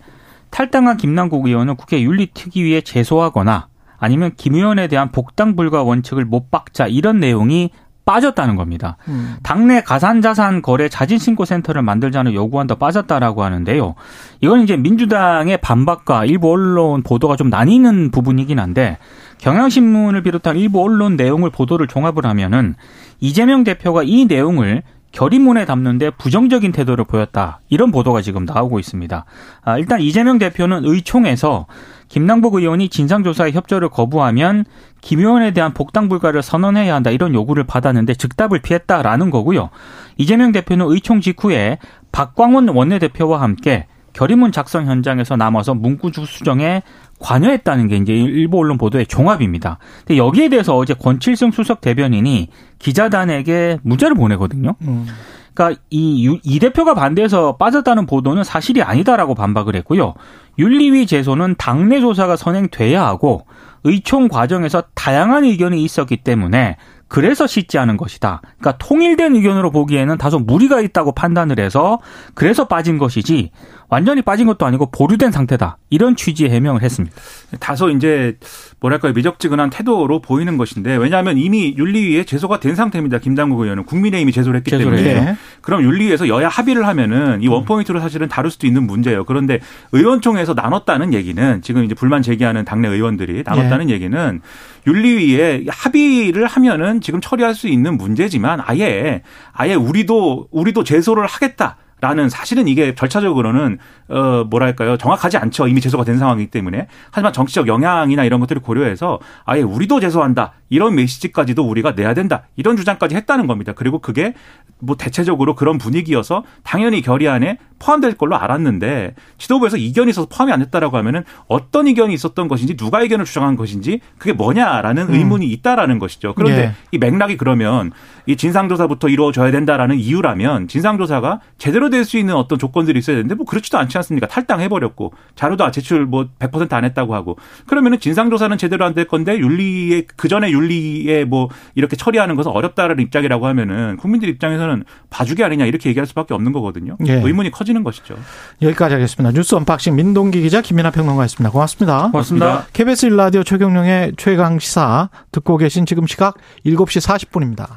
탈당한 0.49 0.97
김남국 0.97 1.45
의원은 1.45 1.75
국회 1.75 2.01
윤리특위에 2.01 2.81
제소하거나 2.81 3.67
아니면 3.97 4.31
김 4.37 4.55
의원에 4.55 4.87
대한 4.87 5.11
복당 5.11 5.55
불가 5.55 5.83
원칙을 5.83 6.25
못 6.25 6.51
박자 6.51 6.87
이런 6.87 7.19
내용이 7.19 7.71
빠졌다는 8.05 8.55
겁니다. 8.55 8.97
음. 9.07 9.37
당내 9.43 9.81
가산자산 9.81 10.61
거래 10.61 10.89
자진신고센터를 10.89 11.81
만들자는 11.81 12.33
요구안도 12.33 12.75
빠졌다라고 12.75 13.43
하는데요. 13.43 13.95
이건 14.41 14.61
이제 14.61 14.75
민주당의 14.75 15.57
반박과 15.57 16.25
일부 16.25 16.51
언론 16.51 17.01
보도가 17.01 17.35
좀 17.35 17.49
나뉘는 17.49 18.11
부분이긴 18.11 18.59
한데 18.59 18.97
경향신문을 19.37 20.21
비롯한 20.23 20.57
일부 20.57 20.83
언론 20.83 21.15
내용을 21.15 21.49
보도를 21.49 21.87
종합을 21.87 22.25
하면은 22.25 22.75
이재명 23.19 23.63
대표가 23.63 24.03
이 24.03 24.25
내용을 24.25 24.83
결의문에 25.13 25.65
담는데 25.65 26.09
부정적인 26.11 26.71
태도를 26.71 27.05
보였다. 27.05 27.61
이런 27.69 27.91
보도가 27.91 28.21
지금 28.21 28.45
나오고 28.45 28.79
있습니다. 28.79 29.25
아, 29.63 29.77
일단 29.77 30.01
이재명 30.01 30.39
대표는 30.39 30.81
의총에서 30.83 31.67
김남국 32.09 32.55
의원이 32.55 32.89
진상조사에 32.89 33.51
협조를 33.51 33.89
거부하면 33.89 34.65
김 35.01 35.19
의원에 35.19 35.51
대한 35.51 35.73
복당 35.73 36.09
불가를 36.09 36.41
선언해야 36.41 36.95
한다. 36.95 37.11
이런 37.11 37.33
요구를 37.33 37.63
받았는데 37.63 38.15
즉답을 38.15 38.59
피했다라는 38.59 39.29
거고요. 39.29 39.69
이재명 40.17 40.51
대표는 40.51 40.87
의총 40.89 41.21
직후에 41.21 41.77
박광원 42.11 42.69
원내대표와 42.69 43.41
함께 43.41 43.85
결의문 44.13 44.51
작성 44.51 44.85
현장에서 44.87 45.35
남아서 45.35 45.73
문구 45.73 46.11
수정에 46.25 46.81
관여했다는 47.23 47.87
게 47.87 47.95
이제 47.95 48.13
일부 48.13 48.59
언론 48.59 48.77
보도의 48.77 49.07
종합입니다. 49.07 49.79
근데 50.05 50.17
여기에 50.17 50.49
대해서 50.49 50.75
어제 50.75 50.93
권칠승 50.93 51.51
수석 51.51 51.81
대변인이 51.81 52.49
기자단에게 52.79 53.79
문자를 53.81 54.15
보내거든요. 54.15 54.75
음. 54.81 55.07
그러니까 55.53 55.81
이, 55.89 56.39
이 56.43 56.59
대표가 56.59 56.93
반대해서 56.93 57.57
빠졌다는 57.57 58.05
보도는 58.05 58.43
사실이 58.43 58.81
아니다라고 58.81 59.35
반박을 59.35 59.75
했고요. 59.77 60.15
윤리위 60.59 61.05
제소는 61.05 61.55
당내 61.57 62.01
조사가 62.01 62.35
선행돼야 62.35 63.05
하고 63.05 63.45
의총 63.83 64.27
과정에서 64.27 64.83
다양한 64.95 65.43
의견이 65.43 65.83
있었기 65.83 66.17
때문에 66.17 66.77
그래서 67.13 67.45
씻지 67.45 67.77
않은 67.77 67.95
것이다. 67.95 68.41
그러니까 68.57 68.75
통일된 68.79 69.35
의견으로 69.35 69.69
보기에는 69.69 70.17
다소 70.17 70.39
무리가 70.39 70.81
있다고 70.81 71.11
판단을 71.11 71.59
해서 71.59 71.99
그래서 72.33 72.67
빠진 72.67 72.97
것이지 72.97 73.51
완전히 73.87 74.23
빠진 74.23 74.47
것도 74.47 74.65
아니고 74.65 74.89
보류된 74.89 75.31
상태다. 75.31 75.77
이런 75.91 76.15
취지의 76.15 76.49
해명을 76.49 76.81
했습니다. 76.81 77.15
다소 77.59 77.91
이제 77.91 78.39
뭐랄까요 78.83 79.13
미적지근한 79.13 79.69
태도로 79.69 80.19
보이는 80.19 80.57
것인데 80.57 80.97
왜냐하면 80.97 81.37
이미 81.37 81.73
윤리위에 81.77 82.25
제소가 82.25 82.59
된 82.59 82.75
상태입니다. 82.75 83.19
김장국 83.19 83.61
의원은 83.61 83.85
국민의힘이 83.85 84.33
제소를 84.33 84.57
했기 84.57 84.71
제소를 84.71 84.97
때문에 84.97 85.15
했죠. 85.15 85.37
그럼 85.61 85.83
윤리위에서 85.83 86.27
여야 86.27 86.49
합의를 86.49 86.85
하면은 86.87 87.41
이 87.41 87.47
원포인트로 87.47 88.01
사실은 88.01 88.27
다룰 88.27 88.51
수도 88.51 88.67
있는 88.67 88.85
문제예요. 88.85 89.23
그런데 89.23 89.59
의원총회에서 89.93 90.53
나눴다는 90.53 91.13
얘기는 91.13 91.61
지금 91.61 91.85
이제 91.85 91.95
불만 91.95 92.21
제기하는 92.21 92.65
당내 92.65 92.89
의원들이 92.89 93.43
나눴다는 93.45 93.89
얘기는 93.89 94.41
윤리위에 94.85 95.65
합의를 95.69 96.45
하면은 96.47 96.99
지금 96.99 97.21
처리할 97.21 97.55
수 97.55 97.69
있는 97.69 97.97
문제지만 97.97 98.59
아예 98.65 99.21
아예 99.53 99.75
우리도 99.75 100.49
우리도 100.51 100.83
제소를 100.83 101.25
하겠다. 101.25 101.77
라는 102.03 102.27
사실은 102.27 102.67
이게 102.67 102.95
절차적으로는 102.95 103.77
어 104.09 104.43
뭐랄까요? 104.49 104.97
정확하지 104.97 105.37
않죠. 105.37 105.69
이미 105.69 105.79
제소가 105.79 106.03
된 106.03 106.17
상황이기 106.17 106.51
때문에. 106.51 106.87
하지만 107.11 107.31
정치적 107.31 107.67
영향이나 107.67 108.25
이런 108.25 108.41
것들을 108.41 108.61
고려해서 108.61 109.19
아예 109.45 109.61
우리도 109.61 110.01
제소한다. 110.01 110.51
이런 110.67 110.95
메시지까지도 110.95 111.63
우리가 111.63 111.91
내야 111.91 112.13
된다. 112.13 112.43
이런 112.57 112.75
주장까지 112.75 113.15
했다는 113.15 113.47
겁니다. 113.47 113.71
그리고 113.73 113.99
그게 113.99 114.33
뭐 114.79 114.97
대체적으로 114.97 115.55
그런 115.55 115.77
분위기여서 115.77 116.43
당연히 116.63 117.01
결의안에 117.01 117.57
포함될 117.79 118.15
걸로 118.15 118.35
알았는데 118.35 119.15
지도부에서 119.37 119.77
이견이 119.77 120.09
있어서 120.09 120.27
포함이 120.29 120.51
안 120.51 120.59
됐다라고 120.59 120.97
하면은 120.97 121.23
어떤 121.47 121.87
이견이 121.87 122.13
있었던 122.13 122.47
것인지 122.49 122.75
누가 122.75 123.01
의견을 123.01 123.23
주장한 123.23 123.55
것인지 123.55 124.01
그게 124.17 124.33
뭐냐라는 124.33 125.09
음. 125.09 125.13
의문이 125.13 125.45
있다라는 125.47 125.99
것이죠. 125.99 126.33
그런데 126.33 126.57
예. 126.57 126.71
이 126.91 126.97
맥락이 126.97 127.37
그러면 127.37 127.91
이 128.25 128.35
진상조사부터 128.35 129.07
이루어져야 129.07 129.51
된다라는 129.51 129.97
이유라면 129.97 130.67
진상조사가 130.67 131.39
제대로 131.57 131.89
될 131.93 132.03
수 132.03 132.17
있는 132.17 132.35
어떤 132.35 132.59
조건들이 132.59 132.99
있어야 132.99 133.15
되는데 133.15 133.35
뭐 133.35 133.45
그렇지도 133.45 133.77
않지 133.77 133.97
않습니까? 133.97 134.27
탈당해버렸고 134.27 135.13
자료도 135.35 135.71
제출 135.71 136.05
뭐 136.05 136.27
100%안 136.39 136.83
했다고 136.83 137.15
하고 137.15 137.37
그러면은 137.67 137.99
진상조사는 137.99 138.57
제대로 138.57 138.83
안 138.85 138.93
될 138.93 139.05
건데 139.05 139.37
윤리위 139.37 140.05
그 140.17 140.27
전에 140.27 140.51
윤리위에 140.51 141.23
뭐 141.25 141.47
이렇게 141.75 141.95
처리하는 141.95 142.35
것은 142.35 142.51
어렵다라는 142.51 143.01
입장이라고 143.03 143.47
하면은 143.47 143.97
국민들 143.97 144.27
입장에서는 144.29 144.83
봐주기 145.09 145.43
아니냐 145.43 145.65
이렇게 145.65 145.89
얘기할 145.89 146.05
수밖에 146.07 146.33
없는 146.33 146.51
거거든요. 146.51 146.97
예. 147.07 147.13
의문이 147.13 147.51
커지는 147.51 147.83
것이죠. 147.83 148.15
여기까지 148.61 148.95
하겠습니다. 148.95 149.31
뉴스 149.31 149.55
언박싱 149.55 149.95
민동기 149.95 150.41
기자 150.41 150.61
김민하 150.61 150.91
평론가였습니다. 150.91 151.51
고맙습니다. 151.51 152.09
고맙습니다. 152.11 152.65
KBS 152.73 153.05
1라디오 153.07 153.43
최경영의 153.43 154.13
최강 154.17 154.59
시사 154.59 155.09
듣고 155.31 155.57
계신 155.57 155.85
지금 155.85 156.05
시각 156.07 156.35
7시 156.65 157.01
40분입니다. 157.07 157.67